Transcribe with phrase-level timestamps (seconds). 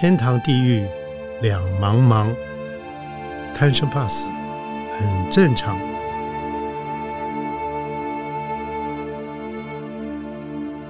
[0.00, 0.86] 天堂地狱
[1.42, 2.32] 两茫茫，
[3.52, 4.30] 贪生怕死
[4.92, 5.76] 很正常。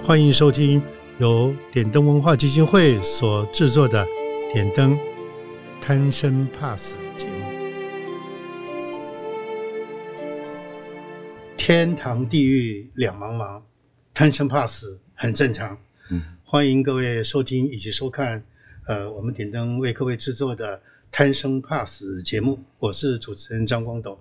[0.05, 0.83] 欢迎收听
[1.17, 4.05] 由点灯文化基金会所制作的
[4.53, 4.99] 《点灯
[5.81, 7.47] 贪生怕死》节目。
[11.57, 13.63] 天堂地狱两茫茫，
[14.13, 15.79] 贪生怕死很正常。
[16.11, 18.45] 嗯，欢迎各位收听以及收看，
[18.89, 20.75] 呃，我们点灯为各位制作的
[21.13, 24.19] 《贪生怕死》节目，我是主持人张光斗。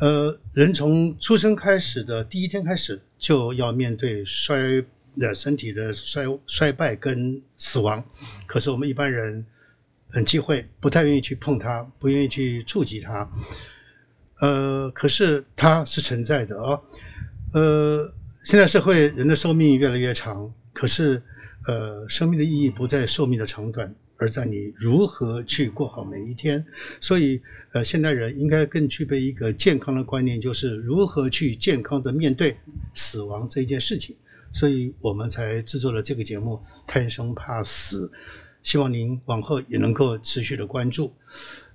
[0.00, 4.84] 呃，人从出生开始的第一天开始，就要面对衰
[5.16, 8.04] 的身体的衰衰败跟死亡。
[8.46, 9.42] 可是我们一般人
[10.10, 13.26] 很忌讳，不太愿意去碰它，不愿意去触及它。
[14.40, 16.78] 呃，可是它是存在的哦。
[17.54, 18.12] 呃，
[18.44, 21.22] 现在社会人的寿命越来越长，可是
[21.66, 26.64] 呃，生命的意义不在寿命的长短，而在你如何去过好每一天。
[27.00, 27.40] 所以，
[27.72, 32.56] 呃，现代人应该更具备一个健康的观念，就是如何去健康的面对
[32.94, 34.14] 死亡这一件事情。
[34.50, 36.54] 所以我们才制作了这个节目
[36.86, 38.06] 《贪生怕死》，
[38.62, 41.12] 希望您往后也能够持续的关注。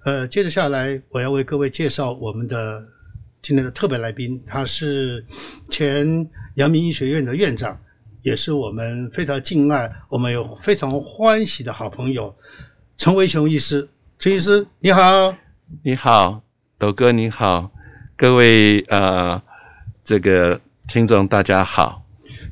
[0.05, 2.83] 呃，接着下来，我要为各位介绍我们的
[3.43, 5.23] 今天的特别来宾，他是
[5.69, 7.79] 前阳明医学院的院长，
[8.23, 12.33] 也是我们非常敬爱、我们有非常欢喜的好朋友
[12.97, 13.87] 陈维雄医师。
[14.17, 15.35] 陈医师，你好。
[15.83, 16.41] 你好，
[16.77, 17.69] 斗哥，你好，
[18.15, 19.41] 各位呃，
[20.05, 22.05] 这个听众大家好。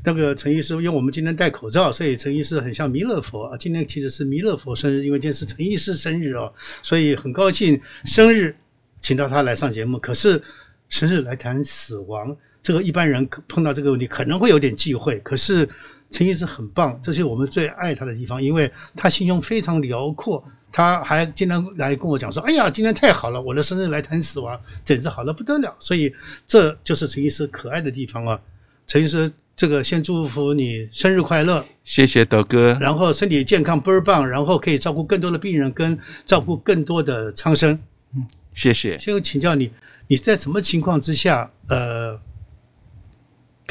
[0.03, 3.57] 那个陈医师，因为我们今天戴口罩，所以陈医师很像弥勒佛啊。
[3.57, 6.51] 今天其实是弥勒佛生日，因为今天是陈医师生日哦，
[6.83, 8.53] 所以很高兴生日
[8.99, 9.97] 请到他来上节目。
[9.99, 10.41] 可是
[10.89, 15.19] 生日来谈死亡，这个一般人碰到这个问题可能会有点忌讳。
[15.19, 15.67] 可是
[16.11, 20.43] 陈医师很棒，这是我们最爱他的地方，因为他心胸非常辽阔。
[20.71, 26.13] 他还经常来跟我讲说：“哎呀，今天太好了，我的生日来谈死亡，简直好的不得了。”所以
[26.47, 28.39] 这就是陈医师可爱的地方啊，
[28.87, 29.31] 陈医师。
[29.53, 32.73] 这个先祝福你生日快乐，谢谢德哥。
[32.79, 37.77] 然后身体健康倍儿棒，然后可以照顾更多的病人，跟照顾更多的苍生。
[38.15, 38.25] 嗯，
[38.55, 38.97] 谢谢。
[38.97, 39.69] 先请教你，
[40.07, 42.19] 你在什么情况之下，呃，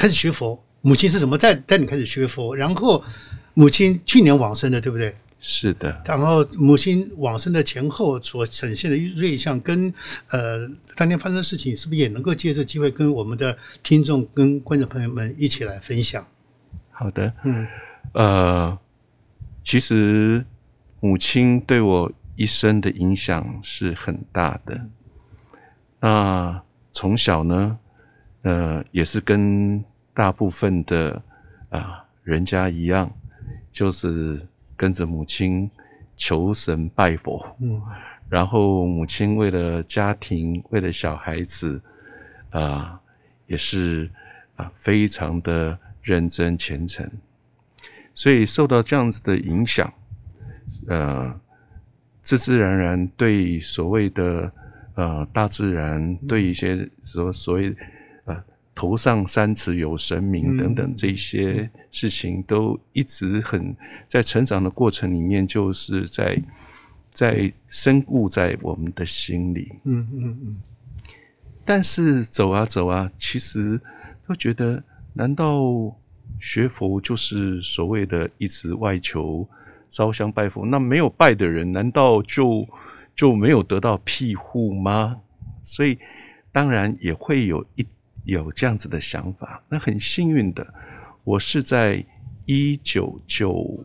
[0.01, 0.59] 开始学佛？
[0.81, 2.55] 母亲是怎么带带你开始学佛？
[2.55, 3.03] 然后
[3.53, 5.15] 母亲去年往生的，对不对？
[5.39, 9.93] 是的，然后母亲往生的前后所呈现的瑞相，跟
[10.31, 16.25] 呃当天发生的事情，是不是也能够借这机会跟我们的听众、跟观众朋友们一起来分享？
[16.89, 17.67] 好的，嗯，
[18.13, 18.79] 呃，
[19.63, 20.43] 其实
[20.99, 24.81] 母亲对我一生的影响是很大的。
[25.99, 26.59] 那
[26.91, 27.77] 从小呢，
[28.41, 29.83] 呃，也是跟
[30.13, 31.21] 大部分的
[31.69, 33.11] 啊人家一样，
[33.71, 34.39] 就是。
[34.77, 35.69] 跟着母亲
[36.17, 37.79] 求神拜佛，嗯，
[38.27, 41.79] 然后母亲为了家庭，为了小孩子，
[42.49, 42.99] 啊，
[43.45, 44.09] 也是
[44.55, 47.07] 啊，非常的认真虔诚，
[48.11, 49.93] 所以受到这样子的影响，
[50.87, 51.39] 呃，
[52.23, 54.51] 自自然然对所谓的
[54.95, 57.71] 呃大自然，对一些所所谓。
[58.81, 63.75] 头上三尺有神明等等这些事情，都一直很
[64.07, 66.35] 在成长的过程里面，就是在
[67.11, 69.71] 在深固在我们的心里。
[69.83, 70.57] 嗯嗯嗯。
[71.63, 73.79] 但是走啊走啊，其实
[74.27, 74.83] 都觉得，
[75.13, 75.61] 难道
[76.39, 79.47] 学佛就是所谓的一直外求
[79.91, 80.65] 烧香拜佛？
[80.65, 82.67] 那没有拜的人，难道就
[83.15, 85.17] 就没有得到庇护吗？
[85.63, 85.99] 所以
[86.51, 87.85] 当然也会有一。
[88.23, 90.73] 有这样子的想法，那很幸运的，
[91.23, 92.03] 我是在
[92.45, 93.83] 一九九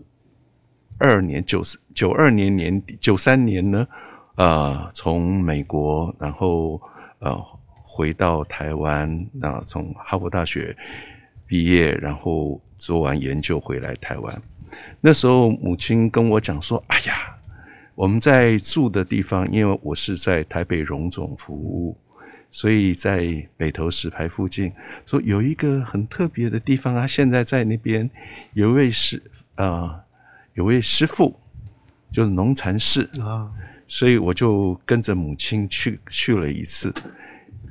[0.98, 1.62] 二年九
[1.94, 3.86] 九二年年底九三年呢，
[4.36, 6.80] 呃，从美国然后
[7.20, 7.42] 呃
[7.82, 10.76] 回到台湾，那从哈佛大学
[11.46, 14.42] 毕业，然后做完研究回来台湾。
[15.00, 17.36] 那时候母亲跟我讲说：“哎呀，
[17.94, 21.96] 我们在住的地方，因为我是在台北荣总服务。”
[22.50, 24.72] 所以在北投石牌附近，
[25.04, 27.06] 说有一个很特别的地方啊。
[27.06, 28.08] 现在在那边
[28.54, 29.22] 有位师
[29.56, 30.00] 啊，
[30.54, 31.38] 有位师傅，
[32.12, 33.52] 就是农禅寺啊。
[33.88, 36.92] 所以我就跟着母亲去去了一次。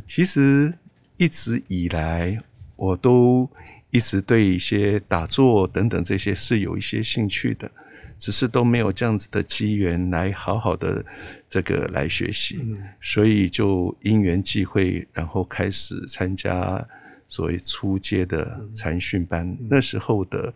[0.07, 0.73] 其实
[1.17, 2.37] 一直以来，
[2.75, 3.49] 我都
[3.89, 7.69] 一直对一些打坐等等这些是有一些兴趣的。
[8.17, 11.03] 只是都没有这样子的机缘来好好的
[11.49, 12.59] 这个来学习，
[13.01, 16.85] 所以就因缘际会，然后开始参加
[17.27, 19.55] 所谓初阶的禅训班。
[19.69, 20.53] 那时候的，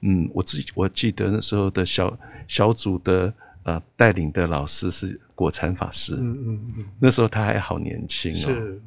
[0.00, 3.32] 嗯，我自己我记得那时候的小小组的
[3.64, 6.14] 呃带领的老师是果禅法师。
[6.14, 8.82] 嗯嗯嗯，那时候他还好年轻哦，是，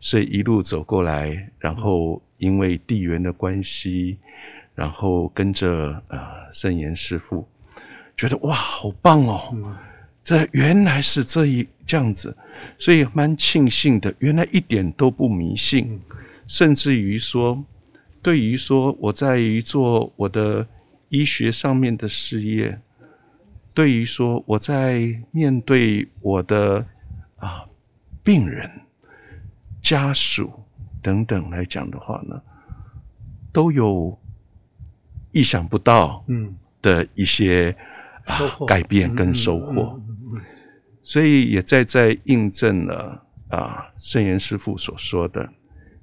[0.00, 4.18] 所以一路走过来，然后因为地缘的关系，
[4.74, 6.18] 然后跟着呃
[6.52, 7.46] 圣严师傅，
[8.20, 9.74] 觉得哇，好棒哦！
[10.22, 12.36] 这原来是这一这样子，
[12.76, 14.14] 所以蛮庆幸的。
[14.18, 15.98] 原来一点都不迷信，
[16.46, 17.64] 甚至于说，
[18.20, 20.66] 对于说我在于做我的
[21.08, 22.78] 医学上面的事业，
[23.72, 26.84] 对于说我在面对我的
[27.38, 27.64] 啊
[28.22, 28.70] 病人、
[29.80, 30.52] 家属
[31.00, 32.38] 等等来讲的话呢，
[33.50, 34.14] 都有
[35.32, 37.89] 意想不到嗯的一些啊
[38.66, 40.00] 改变跟收获。
[41.02, 45.48] 所以也在在印证了啊，圣严师父所说的，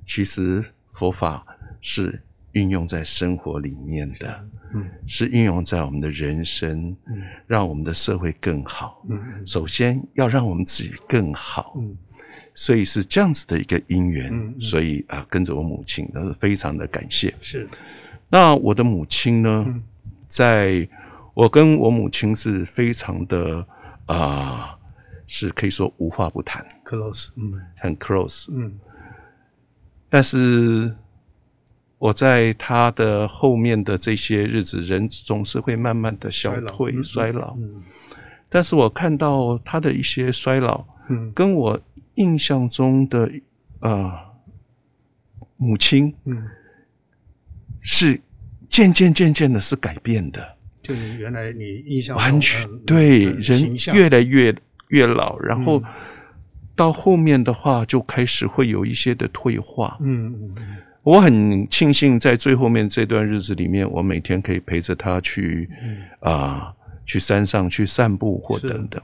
[0.05, 1.45] 其实佛法
[1.79, 2.21] 是
[2.51, 11.95] 运用在生活里面的，嗯，是运用在我们的人生，嗯，让我们的社会更好，嗯，首先要让我们自己更好，嗯，
[12.53, 17.33] 所以是这样子的一个因缘，所以啊，跟着我母亲都是非常的感谢。
[17.39, 17.69] 是，
[18.29, 19.81] 那我的母亲呢，
[20.27, 20.85] 在
[21.37, 23.63] 我跟我母亲是非常的
[24.07, 24.73] 啊。
[25.29, 28.79] 是可以说无话不谈，close，嗯，很 close，嗯。
[30.07, 30.95] 但是
[31.97, 37.53] 我在他的后面的这些日子，人总是会慢慢的消退、衰老。
[37.57, 37.83] 嗯。
[38.47, 41.77] 但是我看到他的一些衰老，嗯，跟我
[42.15, 43.29] 印象中的
[43.81, 44.17] 呃
[45.57, 46.47] 母亲，嗯，
[47.81, 48.17] 是
[48.69, 50.56] 渐渐渐渐的是改变的。
[50.87, 54.55] 就你原来你印象完全对人越来越。
[54.89, 55.83] 越老，然后
[56.73, 59.97] 到后面的话，就开始会有一些的退化。
[59.99, 65.69] 嗯嗯，我很庆幸在最后面这段日子里面，我每天可以陪着他去
[66.21, 66.73] 啊，
[67.05, 69.01] 去山上去散步或等等。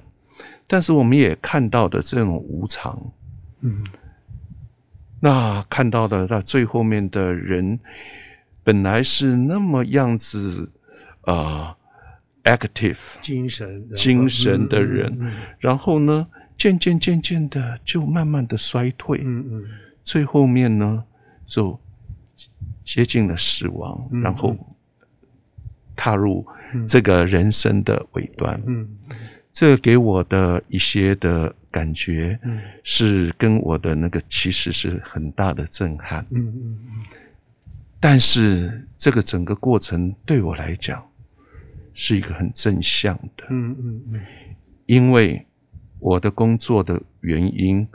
[0.68, 2.98] 但是我们也看到的这种无常，
[3.60, 3.84] 嗯，
[5.20, 7.78] 那看到的那最后面的人，
[8.64, 10.72] 本来是那么样子
[11.24, 11.76] 啊。
[12.46, 15.18] active 精神精神的人，
[15.60, 16.28] 然后呢，
[16.58, 19.64] 渐渐渐渐的就慢慢的衰退，嗯嗯，
[20.04, 21.02] 最后面呢
[21.46, 21.80] 就
[22.84, 24.58] 接近了死亡，然后
[25.96, 26.46] 踏入
[26.86, 28.90] 这个人生的尾端，嗯，
[29.54, 37.04] 这给我的一些的感觉，嗯，是跟我的那个其实是很大的震撼，嗯嗯嗯，
[38.02, 41.02] 但是这个整个过程对我来讲。
[41.94, 44.22] 是一个很正向的，嗯嗯嗯，
[44.88, 45.46] 因为
[46.00, 47.88] 我的工作的原因，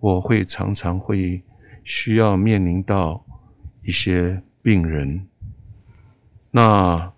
[0.00, 1.42] 我会常常会
[1.82, 3.24] 需要面临到
[3.82, 5.26] 一些病人，
[6.50, 7.10] 那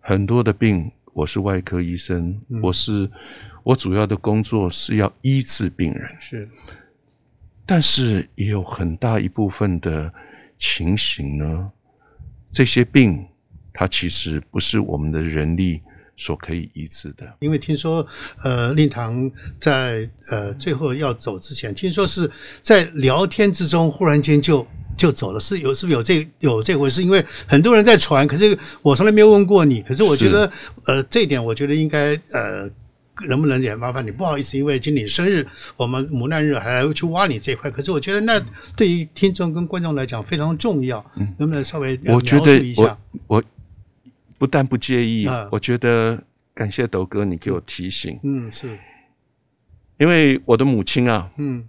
[0.00, 3.10] 很多的病，我是外科医生，我是
[3.62, 6.48] 我主要的工作是要医治病人，是，
[7.64, 10.12] 但是也有很大一部分的
[10.58, 11.72] 情形呢，
[12.50, 13.26] 这些病。
[13.72, 15.80] 它其实不是我们的人力
[16.16, 18.06] 所可以医治的，因为听说，
[18.44, 22.30] 呃，令堂在呃最后要走之前，听说是
[22.62, 27.02] 在聊天之中忽然间就就走了，是有是不是有这有这回事？
[27.02, 30.52] 因为很多人在传，可是我从来没有问过你，可是我觉得，
[30.86, 32.70] 呃，这一点我觉得应该呃。
[33.28, 34.10] 能不能也麻烦你？
[34.10, 37.70] 不好意思，因为今年生日，我们磨难日还要去挖你这块。
[37.70, 38.42] 可是我觉得那
[38.74, 41.04] 对于听众跟观众来讲非常重要。
[41.36, 43.44] 能不能稍微我觉得我我
[44.40, 46.18] 不但不介意，我觉得
[46.54, 48.18] 感谢斗哥你给我提醒。
[48.22, 48.78] 嗯，是。
[49.98, 51.68] 因为我的母亲啊，嗯，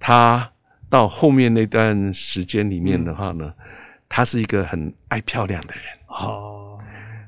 [0.00, 0.50] 她
[0.88, 3.52] 到后面那段时间里面的话呢，
[4.08, 5.84] 她是一个很爱漂亮的人。
[6.06, 6.78] 哦，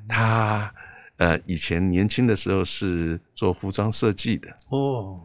[0.09, 0.73] 她。
[1.19, 4.49] 呃，以前年轻的时候是做服装设计的。
[4.69, 5.23] 哦，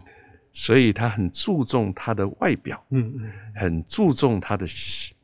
[0.52, 5.16] 所以他很注重他的外表，嗯嗯，很注重他的形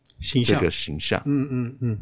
[0.46, 2.00] 这个形象，嗯嗯嗯，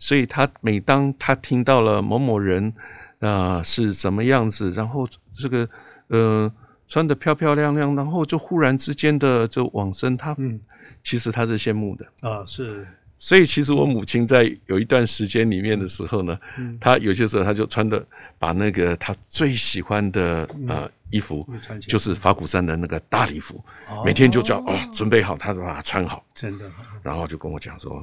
[0.00, 2.74] 所以他每当他听到了某某人
[3.20, 5.68] 啊是怎么样子，然后这个
[6.08, 6.52] 呃
[6.88, 10.58] 穿的漂漂亮亮，然后就忽然之间的就往生，他嗯，
[11.04, 12.04] 其实他是羡慕的。
[12.28, 12.84] 啊是。
[13.22, 16.38] 所以，其实我母亲在有一段时间里面的时候呢，
[16.80, 18.02] 她有些时候她就穿的
[18.38, 21.46] 把那个她最喜欢的呃衣服，
[21.86, 23.62] 就是法鼓山的那个大礼服，
[24.06, 26.64] 每天就叫哦准备好，她就把它穿好，真的，
[27.02, 28.02] 然后就跟我讲说，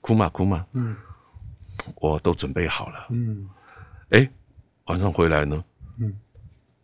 [0.00, 0.94] 哭嘛哭嘛，嗯，
[1.96, 3.48] 我都准备好了，嗯，
[4.10, 4.28] 哎，
[4.86, 5.64] 晚上回来呢，
[5.98, 6.12] 嗯，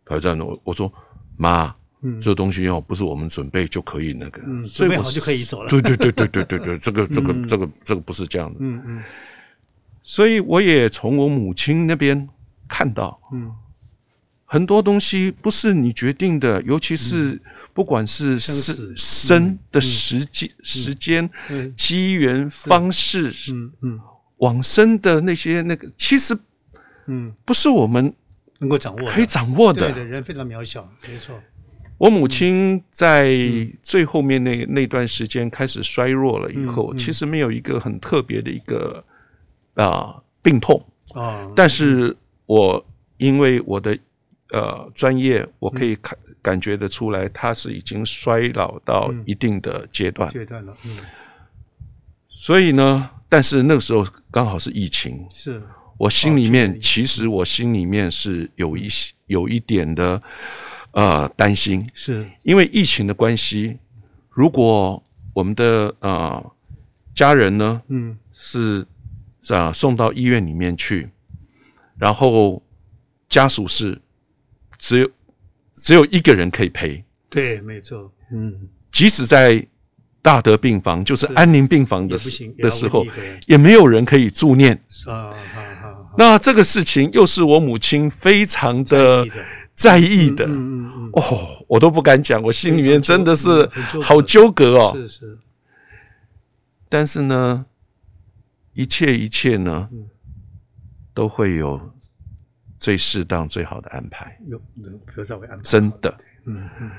[0.05, 0.91] 挑战呢，我说
[1.37, 1.75] 妈，
[2.21, 5.69] 这东西哦，不是我们准备就可以那个，嗯，所以我准备好就可以走了。
[5.69, 8.59] 对对对对对对对，这个这个这个这个不是这样的。
[8.61, 9.03] 嗯嗯。
[10.03, 12.29] 所以我也从我母亲那边
[12.67, 13.51] 看到，嗯，
[14.45, 17.41] 很多东西不是你决定的，尤其是
[17.73, 23.99] 不管是生生生的时间、时间、嗯机缘、方式、嗯嗯
[24.37, 26.37] 往生的那些那个，其实
[27.07, 28.13] 嗯，不是我们
[28.59, 29.81] 能够掌握可以掌握的。
[29.81, 31.39] 对的，人非常渺小，没错。
[31.97, 33.33] 我母亲在
[33.81, 39.01] 最后面那那段时间开始衰弱了以后，其实没有一个很特别的一个
[39.75, 42.13] 啊、病痛，啊，但是
[42.45, 43.97] 我因为我的
[44.51, 50.97] 呃专业，我可以看、感觉得出来，她是已经衰老到一定的阶段，阶段了，嗯，
[52.27, 55.61] 所以呢，但是那个时候刚好是疫情，是，
[55.97, 60.23] 我心里面、哦其实我心里面是有一些有一点的
[60.91, 63.77] 呃担心，是，因为疫情的关系，
[64.29, 66.55] 如果我们的呃
[67.13, 68.17] 家人呢嗯。
[68.37, 68.87] 是
[69.49, 71.09] 啊送到医院里面去，
[71.97, 72.63] 然后
[73.27, 74.01] 家属是
[74.79, 75.11] 只有
[75.73, 79.65] 只有一个人可以陪，对，没错，嗯，即使在
[80.25, 82.17] 大德病房，就是安宁病房的
[82.57, 83.05] 的时候
[83.45, 84.75] 也没有人可以助念。
[86.17, 89.23] 那这个事情又是我母亲非常的。
[89.75, 90.45] 在意的。
[91.11, 91.21] 哦，
[91.67, 93.69] 我都不敢讲，我心里面真的是
[94.01, 94.93] 好纠葛哦。
[94.95, 95.37] 是是，
[96.87, 97.65] 但是呢，
[98.71, 100.07] 一切一切呢，嗯。
[101.13, 101.79] 都会有
[102.79, 104.37] 最适当、最好的安排。
[104.47, 106.91] 有有菩萨会安排，真的，嗯嗯，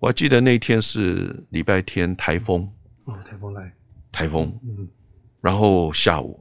[0.00, 2.68] 我还记得那天是礼拜天，台风，
[3.04, 3.72] 哦，台风来，
[4.10, 4.88] 台风，嗯。
[5.40, 6.40] 然后下午，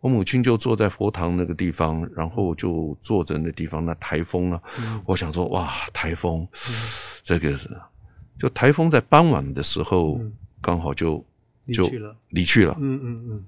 [0.00, 5.00] 我母亲就坐在佛堂那个地方，然后就坐着那地方，那台风呢，嗯。
[5.06, 6.46] 我想说，哇，台风，
[7.22, 7.70] 这个是，
[8.38, 10.32] 就台风在傍晚的时候，嗯。
[10.60, 11.24] 刚好就
[11.72, 12.76] 就离去了，离去了。
[12.80, 13.44] 嗯嗯嗯，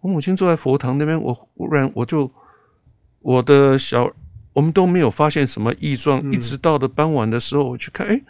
[0.00, 2.28] 我母亲坐在佛堂那边，我忽然我就
[3.20, 4.12] 我的小，
[4.52, 6.32] 我们都没有发现什么异状，嗯。
[6.32, 8.20] 一直到了傍晚的时候，我去看，哎，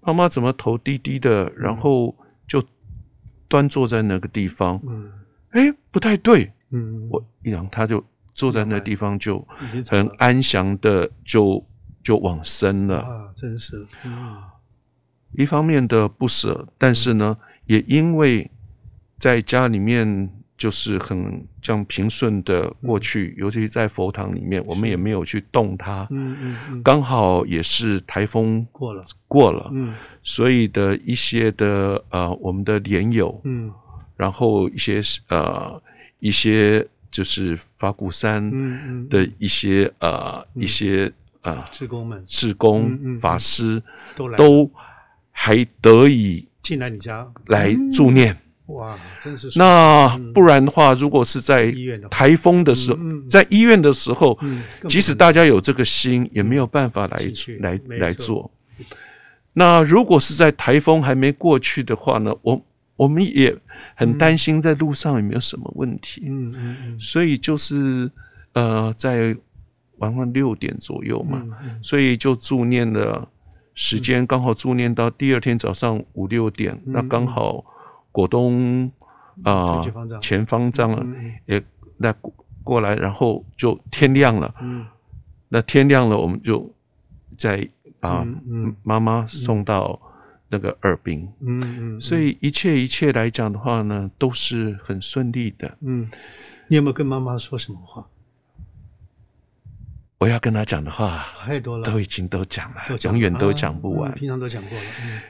[0.00, 2.14] 妈妈怎么头低低的，然后
[2.46, 2.62] 就
[3.48, 5.10] 端坐在那个地方，嗯。
[5.50, 8.04] 哎，不太对，嗯，我一想，他就
[8.34, 9.46] 坐在那地方，就
[9.86, 11.64] 很安详的就
[12.02, 13.00] 就往生了。
[13.00, 14.36] 啊，真是，嗯。
[15.32, 18.50] 一方面的不舍，但是呢，也因为
[19.16, 20.28] 在家里面
[20.60, 26.06] 就是很这样平顺的过去，尤其在佛堂里面，我们也没有去动它。
[26.10, 29.94] 嗯嗯嗯，刚好也是台风过了，过了，嗯。
[30.22, 33.72] 所以的一些的呃，我们的莲友，嗯。
[34.18, 35.82] 然后一些呃
[36.18, 38.52] 一些就是法鼓山
[39.08, 42.22] 的一些呃一些呃职工们。
[42.26, 43.82] 志工法师
[44.14, 44.70] 都来都
[45.30, 48.36] 还得以进来你家，来助念。
[48.74, 51.72] 哇，真是那不然的话，如果是在
[52.10, 52.98] 台风的时候，
[53.28, 54.38] 在医院的时候，
[54.88, 57.22] 即使大家有这个心，也没有办法来
[57.60, 58.50] 来来做。
[59.52, 62.60] 那如果是在台风还没过去的话呢，我
[62.96, 63.54] 我们也
[63.96, 67.00] 很担心在路上有没有什么问题，嗯嗯嗯。
[67.00, 68.10] 所以就是
[68.52, 69.36] 呃，在
[69.98, 71.42] 晚上六点左右嘛，
[71.82, 73.28] 所以就助念了
[73.74, 77.64] 时间，刚好助念到第二天早上五六点，那刚好
[78.12, 78.90] 果东
[79.42, 81.62] 啊、前方丈前方丈嗯嗯也
[81.96, 84.54] 那过过来，然后就天亮了。
[84.60, 84.86] 嗯
[85.48, 86.72] 那天亮了，我们就
[87.36, 88.24] 再把
[88.84, 90.00] 妈妈送到
[90.48, 91.28] 那个二滨。
[91.40, 95.76] 嗯嗯，所以一切一切来讲的话呢，都是很顺利的。
[95.80, 96.08] 嗯，
[96.68, 98.06] 你有没有跟妈妈说什么话？
[100.18, 104.14] 我要跟她讲的话，太多了，都已经都讲了永远都啊讲不完嗯。
[104.14, 105.20] 平常都讲过了，嗯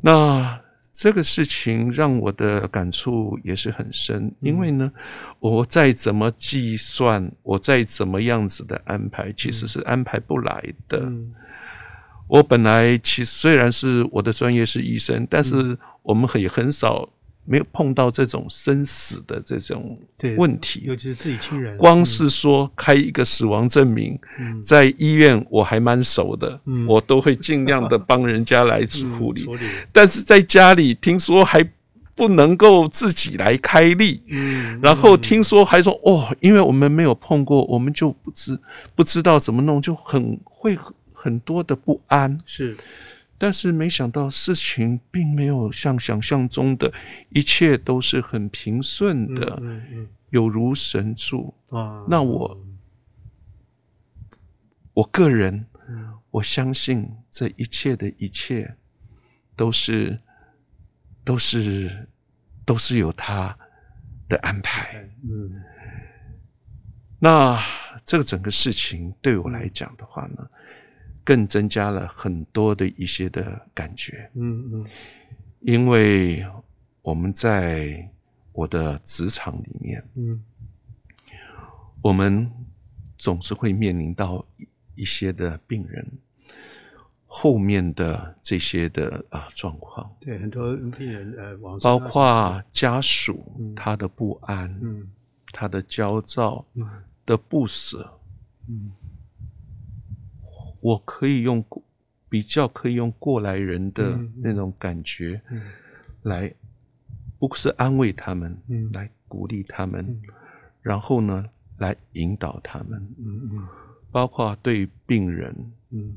[0.00, 0.60] 那
[0.98, 4.90] 这个事情让我的感触也是很深，因为呢，
[5.38, 10.98] 我再怎么计算，我再怎么样子的安排，其实是安排不来的。
[11.02, 11.32] 嗯。
[12.26, 17.08] 我本来其实虽然是我的专业是医生，但是我们也很少
[17.48, 20.82] 没有碰到这种生死的这种对问题。
[20.84, 29.48] 尤其是自己亲人，光是说开一个死亡证明，嗯在医院我还蛮熟的，嗯我都会尽量的帮人家来处理。
[29.90, 31.66] 但是在家里听说还
[32.14, 38.58] 不能够自己来开立，嗯，然后听说还说哦，因为我们没有碰过，我们就不知
[38.94, 42.36] 不知道怎么弄，就很会很很多的不安。
[42.44, 42.76] 是
[43.38, 46.92] 但是没想到事情并没有像想象中的
[47.30, 51.54] 一切都是很平顺的，嗯嗯有如神助。
[51.70, 52.60] 嗯啊，那我
[54.94, 55.64] 我个人，
[56.30, 58.76] 我相信这一切的一切
[59.54, 60.18] 都是
[61.24, 62.08] 都是
[62.64, 63.56] 都是有他
[64.28, 65.08] 的安排。
[65.22, 65.62] 嗯，
[67.18, 67.62] 那
[68.04, 70.50] 这个整个事情对我来讲的话呢，
[71.28, 74.30] 更增加了很多的一些的感觉。
[74.32, 74.86] 嗯嗯
[75.60, 76.42] 因为
[77.02, 78.08] 我们在
[78.52, 80.42] 我的职场里面，嗯
[82.00, 82.50] 我们
[83.18, 84.42] 总是会面临到
[84.94, 86.02] 一些的病人
[87.26, 93.44] 后面的这些的啊状况，对，很多病人呃，包括家属
[93.76, 95.10] 他的不安、嗯。
[95.52, 96.88] 他的焦躁、嗯。
[97.26, 98.18] 的不舍，
[98.68, 98.90] 嗯
[100.88, 101.82] 我可以用过
[102.30, 105.60] 比较可以用过来人的嗯那种感觉嗯。
[106.22, 106.52] 来，
[107.38, 108.90] 不是安慰他们，嗯。
[108.92, 110.22] 来鼓励他们，嗯。
[110.80, 111.44] 然后呢，
[111.76, 113.68] 来引导他们，嗯嗯
[114.10, 115.54] 包括对病人，
[115.90, 116.16] 嗯。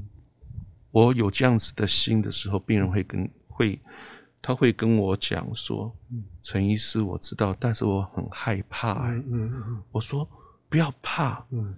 [0.91, 3.77] 我有这样子的心的时候，病人会跟会，
[4.41, 6.23] 他会跟我讲说，嗯。
[6.41, 9.11] 陈医师，我知道，但是我很害怕、欸。
[9.29, 10.25] 嗯嗯我说
[10.69, 11.75] 不要怕，嗯。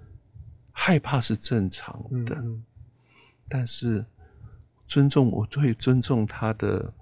[0.71, 2.63] 害怕是正常嗯的，嗯
[3.47, 4.05] 但是
[4.87, 6.93] 尊重，我最尊重他的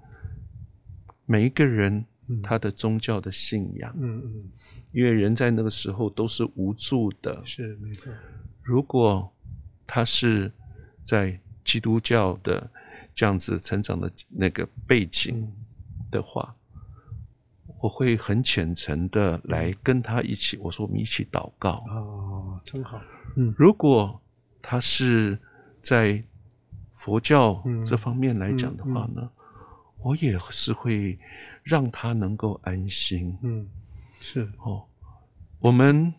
[1.26, 2.42] 每一个人嗯。
[2.42, 4.50] 他的宗教的信仰，嗯嗯，
[4.94, 7.42] 因为人在那个时候都是无助的。
[7.46, 8.12] 是没错，
[8.62, 9.30] 如果
[9.86, 10.52] 他是
[11.04, 12.70] 在基督教的
[13.14, 15.54] 这样子成长的那个背景嗯。
[16.10, 16.56] 的话，
[17.82, 21.84] 我会很虔诚的来跟他一起，我说我们一起祷告。
[21.90, 23.02] 哦，真好，
[23.36, 23.54] 嗯。
[23.58, 24.22] 如果
[24.62, 25.38] 他是
[25.82, 26.24] 在
[27.02, 29.28] 佛教嗯这方面来讲的话呢，
[30.04, 31.18] 我也是会
[31.64, 33.36] 让他能够安心。
[33.42, 33.68] 嗯，
[34.20, 34.84] 是，哦。
[35.58, 36.14] 我们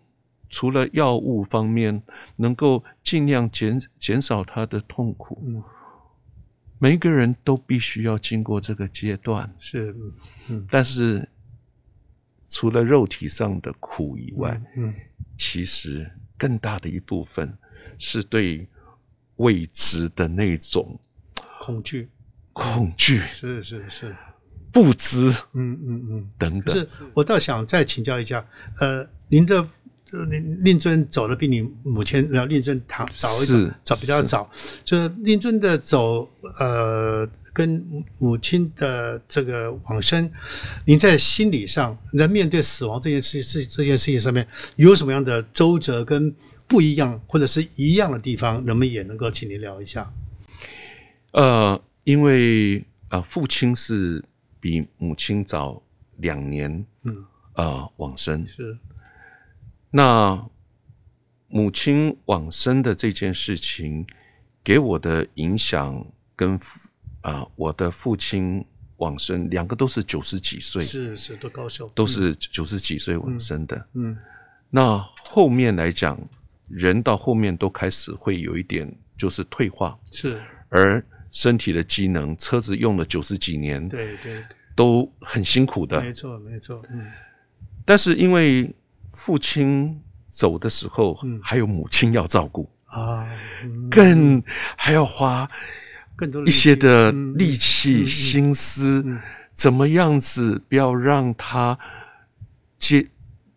[0.49, 2.03] 除了药物方面
[2.35, 5.62] 能够尽量减减少他的痛苦，嗯。
[6.81, 9.49] 每一个人都必须要经过这个阶段。
[9.61, 10.12] 是，嗯
[10.51, 10.67] 嗯。
[10.69, 11.29] 但是
[12.49, 14.93] 除了肉体上的苦以外，嗯。
[15.39, 17.57] 其实更大的一部分
[18.01, 18.68] 是对
[19.37, 20.99] 未知的那种
[21.61, 22.09] 恐惧，
[22.53, 24.16] 恐惧、是是是，
[24.71, 26.31] 不知嗯嗯嗯。
[26.38, 26.77] 等等。
[26.77, 28.45] 是我倒想再请教一下，
[28.81, 29.57] 呃，您的
[30.12, 34.51] 呃令令尊走的比你母亲，然后令尊早早一是点，早比较早，
[34.85, 37.85] 就是令尊的走，呃，跟
[38.18, 40.31] 母亲的这个往生，
[40.85, 46.35] 您在心理上，在面对死亡这件事事这件事情上面，有什么样的周折跟
[46.72, 50.11] 不一样，或者是一样的地方，能不能也能够请您聊一下？
[51.32, 54.24] 呃，因为呃，父亲是
[54.58, 55.82] 比母亲早
[56.16, 58.46] 两年，嗯，呃，往生。
[58.48, 58.78] 是，
[59.90, 60.42] 那
[61.48, 64.06] 母亲往生的这件事情，
[64.64, 66.02] 给我的影响
[66.35, 66.58] 跟
[67.20, 68.64] 啊、我的父亲
[68.96, 73.87] 往生，两个都是九十几岁，是是，都高寿，都是九十几岁往生的。
[73.92, 74.16] 嗯。
[74.74, 76.18] 那后面来讲，
[76.72, 86.00] 人到后面都开始会有一点就是退化，是，而身体的机能，车子用了九十几年，对对对，都很辛苦的。
[86.00, 87.06] 没错没错，嗯。
[87.85, 88.74] 但是因为
[89.11, 91.38] 父亲走的时候，嗯。
[91.42, 93.28] 还有母亲要照顾，啊，
[93.64, 93.90] 嗯。
[93.90, 94.42] 更
[94.76, 95.48] 还要花
[96.16, 99.20] 更多一些的嗯力气、心思，嗯。
[99.54, 101.78] 怎么样子不要让他
[102.78, 103.06] 接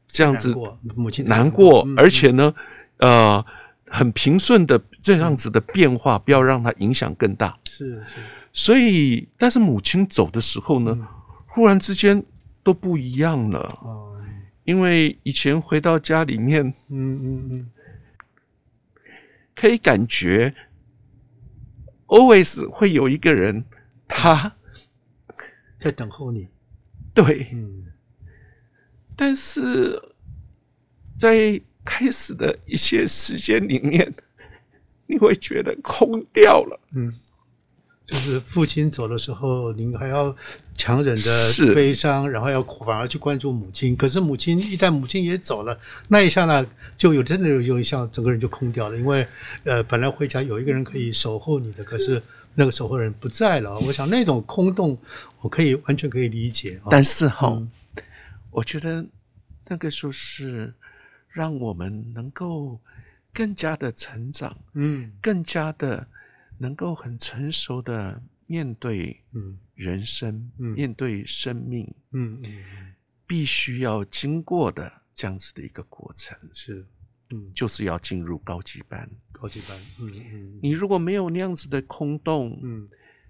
[0.07, 2.53] 这样子难过母亲难过，嗯而且呢，
[2.97, 3.45] 呃，
[3.87, 7.57] 很平顺的这样子的变化，不要让它影响更大。
[7.65, 8.21] 是是。
[8.53, 11.07] 所以，但是母亲走的时候呢，
[11.45, 12.23] 忽然之间
[12.63, 14.17] 都不一样了，哦，
[14.63, 17.71] 因为以前回到家里面，嗯嗯嗯，
[19.53, 20.55] 可以感觉
[22.07, 23.65] always 会有一个人，
[24.07, 24.53] 他
[25.79, 26.47] 在等候你，
[27.13, 27.91] 对，嗯。
[29.17, 30.01] 但是
[31.19, 34.13] 在开始的一些时间里面，
[35.07, 36.79] 你会觉得空掉了。
[36.95, 37.13] 嗯，
[38.05, 40.35] 就是父亲走的时候，您还要
[40.75, 41.31] 强忍着
[41.73, 43.95] 悲伤，然后要反而去关注母亲。
[43.95, 46.65] 可是母亲一旦母亲也走了，那一刹那
[46.97, 49.25] 就有真的有有一下整个人就空掉了，因为
[49.63, 52.21] 呃本来回家有一个人可以守候你的，可是
[52.55, 53.77] 那个守候人不在了。
[53.79, 54.97] 我想那种空洞，
[55.41, 56.87] 我可以完全可以理解啊。
[56.89, 57.69] 但是哈、嗯
[58.51, 59.05] 我觉得
[59.67, 60.73] 那个时候是
[61.35, 62.79] 让我们能够
[63.33, 65.11] 更加的成长，嗯。
[65.21, 66.07] 更加的
[66.57, 69.57] 能够很成熟的面对嗯。
[69.75, 70.67] 人生，嗯。
[70.73, 72.63] 面对生命，嗯嗯，
[73.27, 76.37] 必须要经过的这样子的一个过程。
[76.53, 76.85] 是
[77.31, 79.09] 嗯，就是要进入高级班。
[79.33, 80.59] 高级班，嗯嗯。
[80.63, 82.87] 你如果没有那样子的空洞，嗯。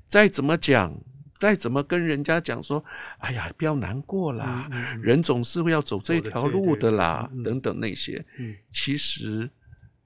[0.07, 0.95] 再怎么讲，
[1.37, 2.83] 再怎么跟人家讲说，
[3.17, 9.49] 哎呀，不要难过啦，嗯嗯人总是会要走这条路的啦，等等那些，嗯，其实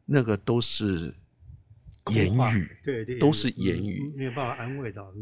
[0.05, 1.13] 那个都是
[2.11, 4.01] 言语，对对，都是嗯言语。
[4.03, 5.13] 嗯没有办法安慰到，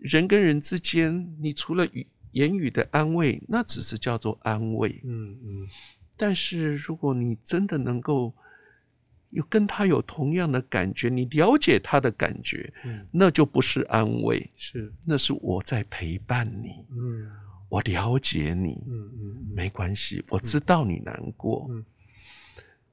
[0.00, 5.00] 人跟人之间，你除了语言语的安慰，那只是叫做安慰。
[5.04, 5.68] 嗯嗯。
[6.16, 8.34] 但是如果你真的能够
[9.30, 17.30] 有跟他有同样的感觉，你了解他的感觉，嗯，那就不是安慰，是，那是我在陪伴你，嗯。
[17.70, 21.66] 我了解你，嗯嗯嗯，没关系，我知道你难过。
[21.68, 21.84] 嗯。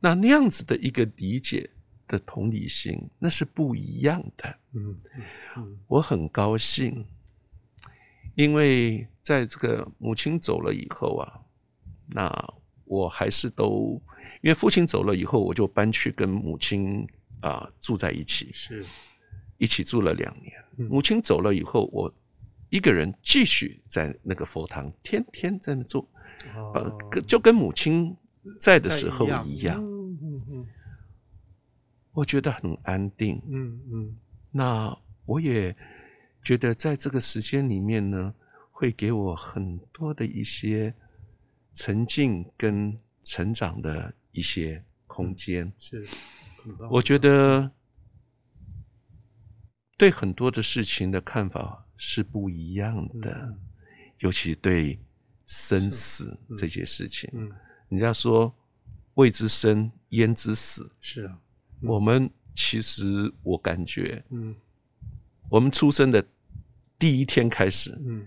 [0.02, 1.70] 那那样子的一个理解
[2.10, 4.60] 的同理心，那是不一样的。
[4.74, 5.00] 嗯
[5.56, 5.80] 嗯。
[5.88, 7.06] 我很高兴，
[8.36, 11.40] 因为在这个母亲走了以后啊，
[12.08, 12.54] 那
[12.86, 14.02] 我还是都
[14.42, 17.06] 因为父亲走了以后，我就搬去跟母亲
[17.42, 18.84] 啊、住在一起，是，
[19.58, 20.54] 一起住了两年。
[20.78, 22.14] 嗯母亲走了以后，我
[22.70, 26.08] 一个人继续在那个佛堂，天天在那做，
[27.28, 28.16] 就跟母亲
[28.60, 30.68] 在的时候一一样，嗯嗯嗯
[32.12, 33.42] 我觉得很安定。
[33.48, 34.18] 嗯嗯
[34.52, 35.76] 那我也
[36.44, 38.34] 觉得在这个时间里面呢，
[38.72, 40.94] 会给我很多的一些
[41.76, 45.72] 沉浸跟成长的一些空间。
[45.78, 46.08] 是，
[46.90, 47.70] 我觉得
[49.96, 53.60] 对很多的事情的看法是不一样的，嗯
[54.20, 54.98] 尤其对
[55.46, 57.30] 生死这件事情。
[57.34, 57.52] 嗯
[57.90, 58.52] 人家说
[59.14, 61.40] 未知生焉知死，是啊，
[61.82, 64.24] 我们其实我感觉。
[64.30, 64.56] 嗯
[65.48, 66.26] 我们出生的
[66.98, 68.26] 第一天开始，嗯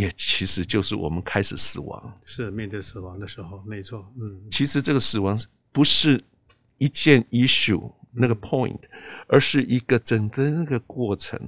[0.00, 2.20] 也其实就是我们开始死亡。
[2.24, 5.38] 是面对死亡的时候，没错，嗯其实这个死亡
[5.72, 6.22] 不是
[6.78, 8.78] 一件 issue 那个 point，
[9.26, 11.38] 而是一个整个那个过程。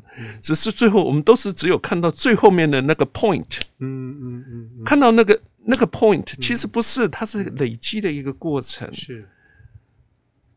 [0.42, 8.88] 只是最后我们都是只有看到最后面的那个 point，嗯嗯嗯嗯，看到那个那个 point，其实不是，它是累积的一个过程。
[8.94, 9.28] 是，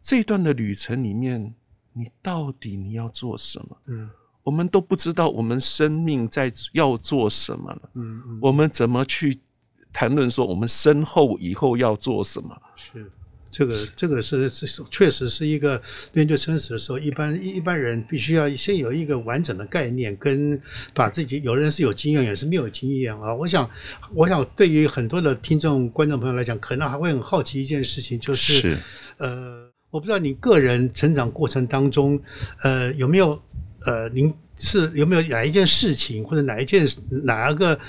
[0.02, 1.54] 这一段的旅程里面，
[1.94, 3.78] 你到底你要做什么？
[3.86, 4.10] 嗯
[4.44, 7.90] 我们都不知道我们生命在要做什么了。
[7.96, 9.40] 嗯嗯我们怎么去
[9.92, 12.56] 谈论说我们身后以后要做什么？
[12.94, 13.10] 是。
[13.56, 15.80] 这个这个是是确实是一个
[16.12, 20.60] 面对生死的时候，一般一般人必须要先有一个完整的概念，跟
[20.92, 23.32] 把自己有人是有经验，有人是没有经验啊。
[23.36, 23.70] 我想，
[24.16, 28.78] 我想对于很多的听众观众朋友来讲，可能还会很好奇一件事情，就是是
[29.20, 32.20] 呃，我不知道你个人成长过程当中，
[32.64, 33.40] 呃，有没有
[33.86, 36.86] 呃，您是有没有哪一件事情，或者哪一件
[37.24, 37.80] 哪一个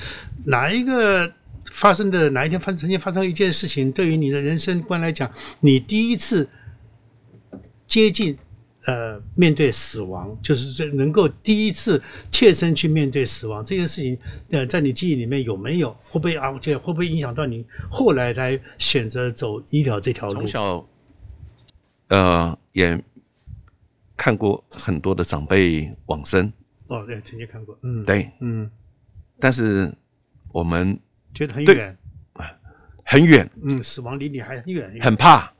[0.45, 1.33] 哪一个
[1.71, 5.31] 发生的哪一天发曾经发生一件事情，对于你的人生观来讲，
[5.61, 6.49] 你第一次
[7.87, 8.37] 接近
[8.87, 14.19] 呃面对死亡，就是这能够第一次切身去面对死亡这件事情，
[14.51, 15.91] 呃，在你记忆里面有没有？
[16.09, 16.53] 会不会啊？
[16.61, 20.49] 这会不会影响到你后来来选择走医疗这条路从？
[20.49, 20.87] 小，
[22.09, 23.01] 呃，也
[24.17, 26.53] 看过很多的长辈往生，
[26.89, 28.71] 哦，对，曾经看过，嗯，，对，嗯，
[29.39, 29.93] 但是
[30.53, 30.99] 我们
[31.35, 31.99] 觉得很对远，
[33.05, 35.53] 很远，嗯，死亡离你还很远，很怕，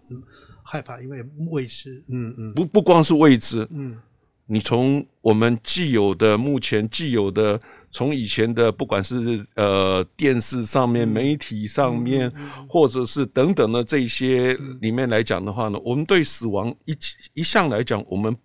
[0.63, 2.55] 害怕，因为未知，嗯嗯。
[2.55, 3.99] 不不光是未知，嗯。
[4.47, 7.59] 你从我们既有的、目前既有的，
[7.95, 12.29] 从以前的，不管是呃电视上面、媒体上面，
[12.69, 16.99] 或者是等等的这些里面来讲的话呢，我们对死亡一
[17.35, 18.37] 一向来讲，我们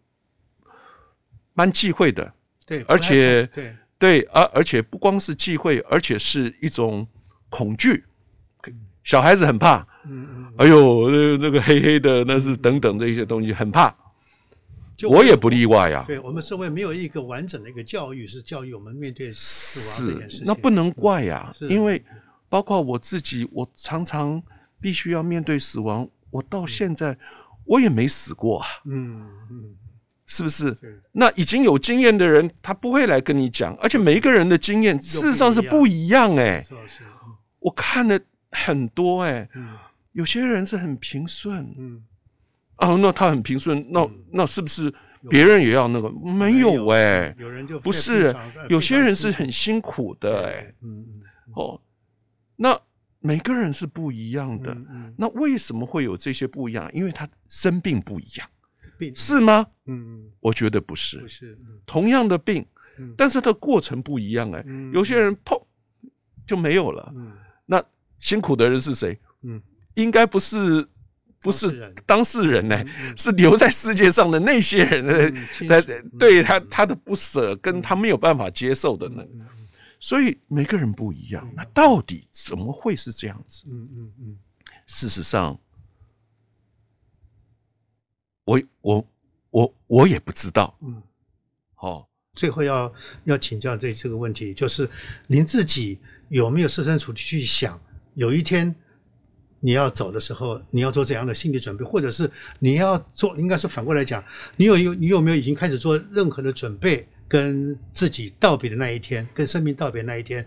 [1.56, 2.32] 蛮忌讳的。
[2.64, 7.08] 对，而且对，对，而而且不光是忌讳，而且是一种
[7.50, 8.06] 恐惧。
[9.04, 9.78] 小孩子很怕，
[10.58, 13.88] 哎呦，那那个黑黑的，那是等等这些东西很怕。
[15.00, 16.04] 就我也不例外啊。
[16.06, 20.40] 对我们社会没有一个完整的一个教育，是教育我们面对死亡这件事情。
[20.40, 22.04] 是，那不能怪呀、是因为
[22.50, 24.44] 包括我自己，我常常
[24.82, 26.06] 必须要面对死亡。
[26.32, 27.18] 我到现在
[27.64, 29.76] 我也没死过啊，嗯嗯，
[30.26, 30.76] 是不是？
[31.14, 37.04] 那已经有经验的人，他不会来跟你讲，而且每一个人的经验事实上是不一样哎、是是，
[37.60, 38.20] 我看了
[38.52, 39.78] 很多哎、嗯
[40.14, 42.04] 有些人是很平顺嗯，
[42.80, 44.94] 哦，那他很平顺，那那是不是
[45.30, 46.10] 别人也要那个？
[46.12, 48.34] 没有哎、有人就不是，
[48.70, 51.22] 有些人是很辛苦的哎、嗯嗯
[51.56, 51.82] 哦，
[52.56, 52.80] 那
[53.20, 54.74] 每个人是不一样的。
[54.74, 56.90] 嗯嗯，那为什么会有这些不一样？
[56.94, 58.48] 因为他生病不一样，
[59.14, 59.66] 是吗？
[59.88, 61.80] 嗯我觉得不是不，是嗯。
[61.86, 62.66] 同样的病
[62.98, 64.92] 嗯，但是它的过程不一样哎、嗯。
[64.94, 65.62] 有些人砰
[66.48, 67.34] 就没有了，嗯。
[67.66, 67.84] 那
[68.20, 69.20] 辛苦的人是谁？
[69.44, 69.62] 嗯。
[69.96, 70.88] 应该不是
[71.42, 72.84] 不是当事人呢，
[73.16, 75.34] 是留在世界上的那些人
[75.68, 79.26] 的，对他他的不舍跟他没有办法接受的呢。
[80.02, 83.66] 所以每个人不一样，那到底怎么会是这样子？
[83.68, 84.38] 嗯嗯嗯。
[84.86, 85.60] 事实上，
[88.46, 89.08] 我我
[89.52, 90.78] 我我也不知道。
[90.82, 91.02] 嗯。
[91.76, 92.94] 好，最后要
[93.26, 94.90] 要请教这这个问题，就是
[95.28, 96.00] 您自己
[96.30, 97.80] 有没有设身处地去想，
[98.14, 98.74] 有一天
[99.60, 104.24] 你要走的时候，你要做怎样的心理准备，或者是你要做，应该是反过来讲，
[104.58, 107.08] 你有有你有没有已经开始做任何的准备？
[107.28, 110.44] 跟自己道别的那一天，跟生命道别那一天，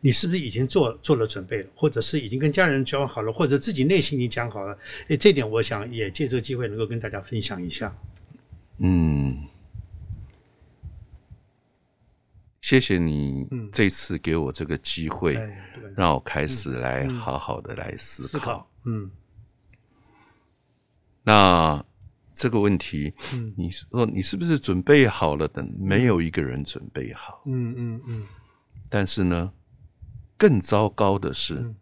[0.00, 4.78] 你是不是已经做做了准备了，或者是已经跟家人交好了，或者自己内心已经讲好了？
[5.08, 7.92] 哎，这点我想也借这个机会能够跟大家分享一下。
[8.78, 9.38] 嗯，
[12.68, 15.32] 谢谢你这次给我这个机会，
[15.96, 18.70] 让我开始来好好的来思考。
[18.84, 19.10] 嗯，
[21.22, 21.82] 那。
[22.34, 25.48] 这个问题，嗯，你说你是不是准备好了？
[25.48, 28.26] 的没有一个人准备好，嗯嗯嗯。
[28.88, 29.52] 但是呢，
[30.36, 31.74] 更糟糕的是，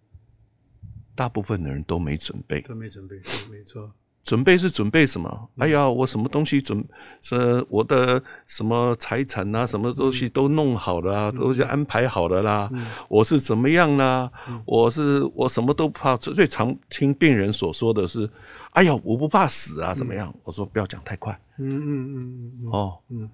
[1.15, 3.17] 大部分的人都没准备，都没准备，
[3.51, 3.93] 没错。
[4.27, 5.49] 准备是准备什么？
[5.59, 6.85] 哎呀，我什么东西准
[7.23, 12.69] 是我的什么财产啊，什么东西都弄好了，都安排好了啦。
[13.09, 14.29] 我是怎么样啦？
[14.67, 16.17] 我是我什么都不怕。
[16.17, 18.29] 最常听病人所说的是
[18.75, 23.31] ：“哎呀，我不怕死啊，怎么样？”我说：“不要讲太快。”嗯嗯嗯嗯哦嗯。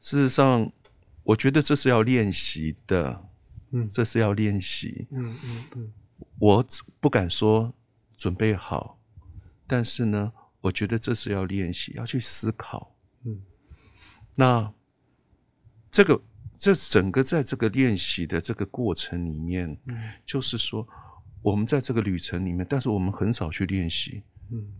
[0.00, 0.68] 事实上，
[1.22, 3.22] 我觉得这是要练习的。
[3.70, 5.06] 嗯，这是要练习。
[5.12, 5.92] 嗯嗯嗯。
[6.40, 6.64] 我
[6.98, 7.72] 不敢说
[8.16, 8.95] 准备好。
[9.66, 12.94] 但是呢，我觉得这是要练习，要去思考。
[13.24, 13.40] 嗯，
[14.34, 14.72] 那
[15.90, 16.20] 这个
[16.58, 20.86] 这整个在这个练习的这个过程里面，嗯，就是说
[21.42, 24.72] 我们在这个旅程里面，但是我们很少去练习，嗯，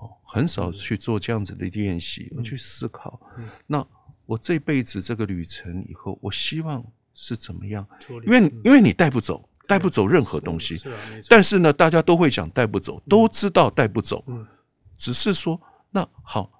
[0.00, 3.20] 哦，很少去做这样子的练习，去思考。
[3.66, 3.86] 那
[4.26, 6.84] 我这辈子这个旅程以后，我希望
[7.14, 7.86] 是怎么样？
[8.26, 9.48] 因为因为你带不走。
[9.66, 10.78] 带不走任何东西，
[11.28, 14.24] 但是呢，大家都会讲带不走，都知道带不走，
[14.96, 16.50] 只是说那好，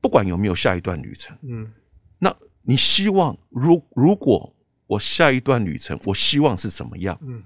[0.00, 1.72] 不管有没有下一段旅程，嗯，
[2.18, 4.54] 那你希望如如果
[4.86, 7.18] 我下一段旅程，我希望是怎么样？
[7.22, 7.42] 嗯，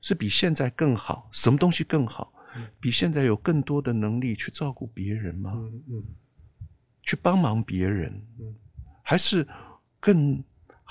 [0.00, 2.32] 是比现在更好，什么东西更好？
[2.80, 5.52] 比现在有更多的能力去照顾别人吗？
[5.54, 6.04] 嗯嗯，
[7.02, 8.54] 去帮忙别人，嗯，
[9.02, 9.46] 还是
[10.00, 10.42] 更？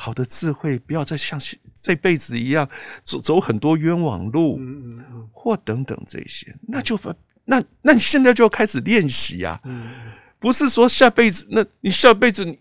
[0.03, 1.39] 好的智慧，不要再像
[1.79, 2.67] 这辈子一样
[3.03, 6.99] 走走很多冤枉路，嗯嗯嗯，或等等这些，那就
[7.45, 9.91] 那那你现在就要开始练习呀，嗯，
[10.39, 12.57] 不是说下辈子，那你下辈子你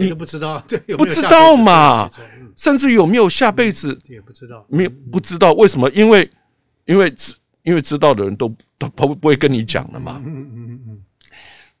[0.00, 2.10] 你都不知道， 对，不知道嘛，
[2.58, 5.88] 甚至有没有下辈子也不知道，没有不知道为什么？
[5.92, 6.30] 因为
[6.84, 11.02] 因为知因为知道的人都都不不会跟你讲了嘛，嗯嗯嗯嗯，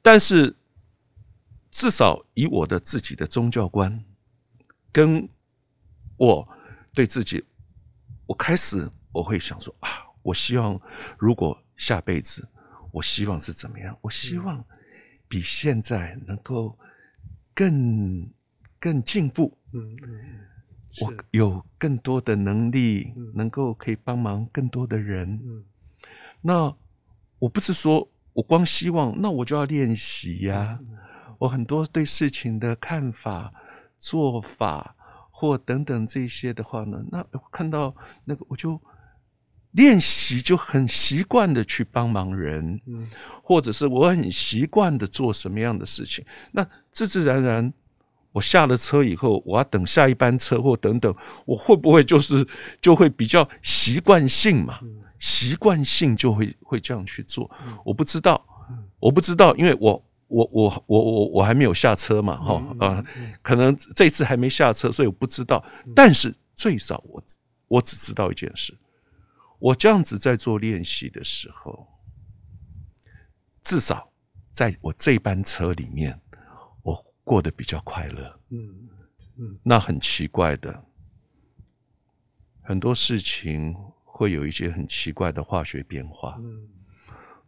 [0.00, 0.56] 但是
[1.70, 4.02] 至少以我的自己的宗教观。
[4.96, 5.28] 跟
[6.16, 6.48] 我
[6.94, 7.44] 对自己，
[8.24, 9.90] 我开始我会想说啊，
[10.22, 10.74] 我希望
[11.18, 12.48] 如果下辈子，
[12.90, 13.94] 我希望是怎么样？
[14.00, 14.64] 我希望
[15.28, 16.78] 比现在能够
[17.52, 18.26] 更
[18.80, 19.54] 更进步。
[19.74, 20.18] 嗯嗯，
[21.02, 25.30] 我有更多的能力，能够可以帮忙更多的人。
[25.44, 25.62] 嗯，
[26.40, 26.74] 那
[27.38, 30.80] 我不是说我光希望，那我就要练习呀。
[31.36, 33.52] 我很多对事情的看法。
[33.98, 34.94] 做法
[35.30, 38.80] 或等等这些的话呢，那看到那个我就
[39.72, 43.06] 练习，就很习惯的去帮忙人，嗯，
[43.42, 47.72] 或者是我很习惯的做什么样的事情，那自自然然，
[48.32, 52.46] 我下了车以后，我要等下一班车或等等，我会不会就是
[52.80, 54.80] 就会比较习惯性嘛？
[55.18, 57.50] 习惯性就会会这样去做，
[57.84, 58.42] 我不知道，
[58.98, 60.02] 我不知道，因为我。
[60.28, 63.04] 我我我我我还没有下车嘛，哈啊，
[63.42, 65.64] 可能这次还没下车，所以我不知道。
[65.94, 67.22] 但是最少我
[67.68, 68.76] 我只知道一件事：
[69.60, 71.86] 我这样子在做练习的时候，
[73.62, 74.10] 至少
[74.50, 76.20] 在我这班车里面，
[76.82, 78.40] 我过得比较快乐。
[78.50, 78.88] 嗯
[79.38, 80.84] 嗯，那很奇怪的，
[82.62, 86.36] 很多事情会有一些很奇怪的化学变化。
[86.40, 86.68] 嗯，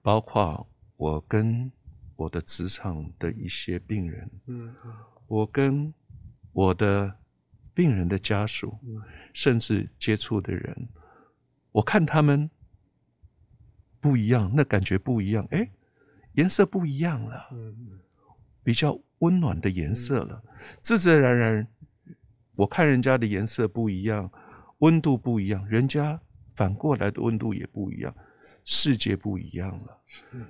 [0.00, 0.64] 包括
[0.96, 1.72] 我跟。
[2.18, 4.74] 我的职场的一些病人，嗯，
[5.28, 5.94] 我跟
[6.52, 7.16] 我的
[7.72, 8.76] 病人的家属，
[9.32, 10.88] 甚至接触的人，
[11.70, 12.50] 我看他们
[14.00, 15.70] 不一样，那感觉不一样，哎，
[16.32, 18.00] 颜色不一样了，嗯
[18.64, 20.42] 比较温暖的颜色了，
[20.82, 21.68] 自自然然，
[22.56, 24.28] 我看人家的颜色不一样，
[24.78, 26.20] 温度不一样，人家
[26.56, 28.12] 反过来的温度也不一样，
[28.64, 30.02] 世界不一样了。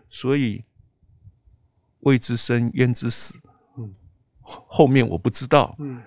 [0.09, 0.65] 所以
[2.01, 3.39] 未知生焉知死？
[3.77, 3.95] 嗯，
[4.41, 5.75] 后面我不知道。
[5.79, 6.03] 嗯，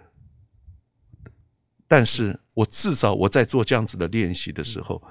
[1.87, 5.01] 但是我至少我在做这样子的练习的时候，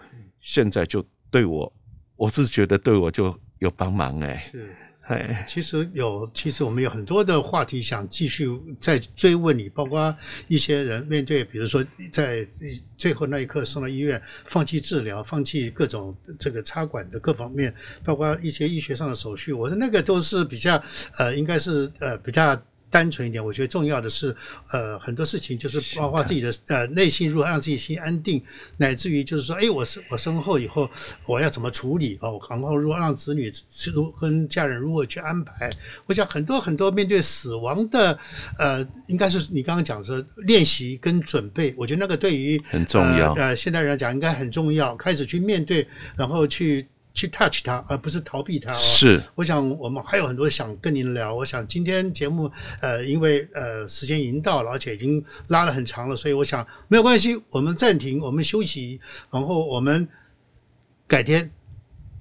[0.40, 1.72] 现在就对我，
[2.16, 4.36] 我是觉得对我就有帮忙哎。
[4.50, 4.76] 是。
[5.10, 8.48] 哎，其实有，其实我们有很多的话题想继续
[8.80, 10.14] 再追问你，包括
[10.46, 12.46] 一些人面对，比如说在
[12.96, 20.80] 最后那一刻送到医院，放弃治疗，放弃各种这个插管的各方面，包括一些医学上的手续，我说那个都是比较
[21.18, 22.56] 呃，应该是呃比较。
[22.90, 24.34] 单纯一点，我觉得重要的是，
[24.72, 28.42] 呃，很多事情就是包括自己的呃内心如何让自己心安定，
[28.76, 30.90] 乃至于就是说，哎，我是我身后以后
[31.26, 33.50] 我要怎么处理哦，然后如何让子女
[33.94, 35.70] 如跟家人如何去安排。
[36.06, 38.18] 我想很多很多面对死亡的，
[38.58, 46.86] 呃，应该是你刚刚讲说练习跟准备，我觉得那个对于很重要，呃，现代人讲应该很重要，开始去面对，然后去。
[47.12, 48.72] 去 touch 它，而不是逃避它。
[48.72, 51.34] 是，我想我们还有很多想跟您聊。
[51.34, 60.08] 我想今天节目，呃，因为呃时间已经到了，而且已经拉了很长了，所以我想没有关系，我们暂停，我们休息，然后我们
[61.06, 61.50] 改天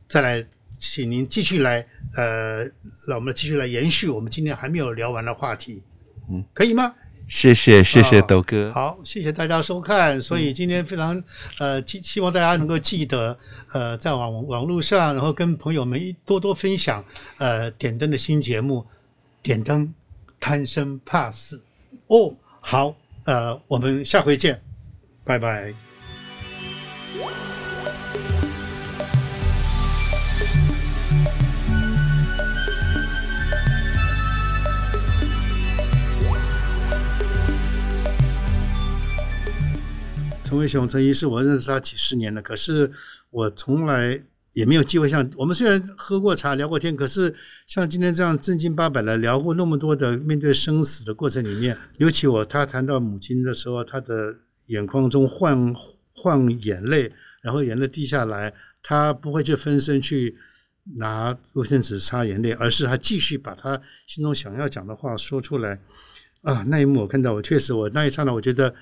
[0.07, 0.45] 再来，
[0.79, 2.63] 请您继续来，呃，
[3.07, 5.83] 让我们继续来延续我们今天还没有聊完的话题，
[6.29, 6.95] 嗯，可以吗？
[7.29, 10.19] 谢谢谢谢斗哥，好，谢谢大家收看。
[10.21, 11.23] 所以今天非常
[11.59, 13.37] 呃，希希望大家能够记得
[13.71, 17.05] 呃，在网网络上，然后跟朋友们多多分享
[17.37, 18.83] 呃点灯的新节目，
[19.43, 19.93] 点灯
[20.39, 21.61] 贪生怕死
[22.07, 22.33] 哦。
[22.59, 24.59] 好，呃，我们下回见，
[25.23, 25.88] 拜拜。
[40.49, 42.91] 陈伟雄，陈医师，我认识他几十年了，可是
[43.29, 44.19] 我从来
[44.53, 47.31] 也没有机会像我们虽然喝过茶聊过天，可是
[47.67, 54.35] 像今天这样正经八百的聊过那么多的面对生死的过程里面，尤其我他谈到母亲的时候，他的
[54.65, 55.71] 眼眶中晃
[56.13, 57.11] 晃眼泪，
[57.43, 60.35] 然后眼泪滴下来，他不会去分身去
[60.95, 65.79] 拿卫生纸擦眼泪，而是他继续把他心中想要讲的话说出来。
[66.41, 68.73] 啊，那一幕我看到，我确实我那一刹那我觉得。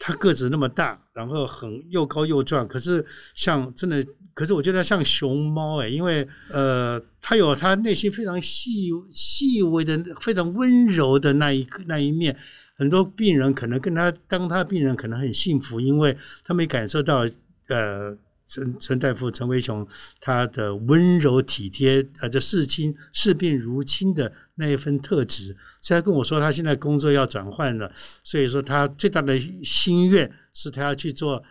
[0.00, 12.36] 他个子那么大，然后很又高又壮，可是像真的，可是我觉得像熊猫哎，因为呃，他有他内心非常细细微的、非常温柔的那一那一面。
[12.74, 17.28] 很多病人可能跟他当他病人可能很幸福，因为他没感受到
[17.68, 18.16] 呃。
[18.50, 19.86] 陈陈大夫陈维雄，
[20.20, 27.92] 他的温柔体贴，啊，这视亲视病如亲的那一份特质，所以他跟我说，他现在工作要转换了，
[28.24, 31.44] 所以说他最大的心愿是他要去做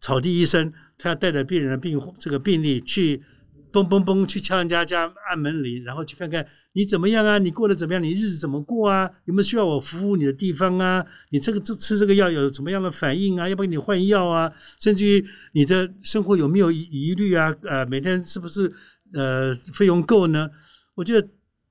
[0.00, 3.22] 草地医生，他要带着病人的病这个病例去。
[3.72, 4.26] 嘣嘣嘣！
[4.26, 7.38] 去敲人家家按门铃，然后去看看你怎么样啊？
[7.38, 8.02] 你过得怎么样？
[8.02, 9.10] 你日子怎么过啊？
[9.24, 11.04] 有没有需要我服务你的地方啊？
[11.30, 13.48] 你这个这吃这个药有什么样的反应啊？
[13.48, 14.52] 要不要给你换药啊？
[14.78, 17.54] 甚至于你的生活有没有疑虑啊？
[17.62, 18.72] 呃，每天是不是
[19.14, 20.50] 呃费用够呢？
[20.94, 21.28] 我觉得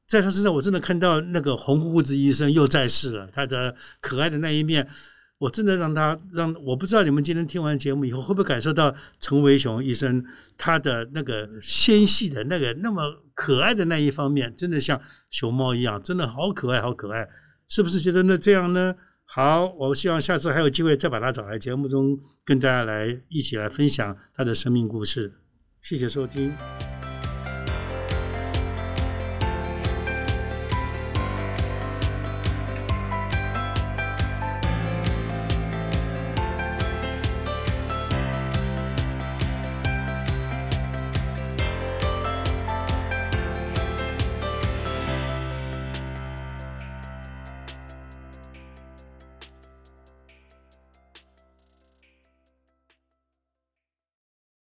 [0.08, 4.88] 在他身上，我真的看到那个红胡子医生又在世了，他的可爱的那一面。
[5.40, 10.24] 我真的让他让我不知道你们今天听完节目以后会不会感受到陈维雄医生
[10.58, 17.28] 他的那个纤细的那个那么可爱的那一方面，真的像熊猫一样，真的好可爱，好可爱，
[17.68, 18.94] 是不是觉得那这样呢？
[19.24, 25.36] 好，我希望下次还有机会再把他找来节目中跟大家来一起来分享他的生命故事。
[25.82, 26.99] 谢谢收听。